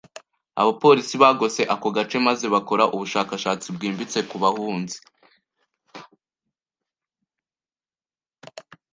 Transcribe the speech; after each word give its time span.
Abapolisi 0.61 1.15
bagose 1.23 1.61
ako 1.73 1.87
gace 1.95 2.17
maze 2.27 2.45
bakora 2.55 2.83
ubushakashatsi 2.95 3.67
bwimbitse 3.75 4.19
ku 4.29 4.35
bahunze. 4.43 4.97